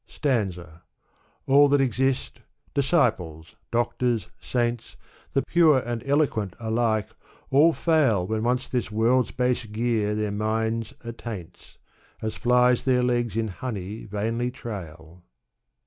[0.07, 0.81] Stanza,
[1.47, 2.39] '^ All that exist—
[2.73, 4.97] disciples, doctors, saints,
[5.33, 7.09] The pure and eloquent alike,
[7.51, 11.77] all fail When once this world's base gear their minds attaints.
[12.19, 15.21] As flies their legs in honey vainly trail."